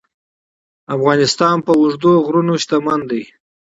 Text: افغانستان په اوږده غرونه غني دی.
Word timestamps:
افغانستان 0.95 1.55
په 1.65 1.71
اوږده 1.79 2.11
غرونه 2.25 2.53
غني 2.85 3.05
دی. 3.09 3.23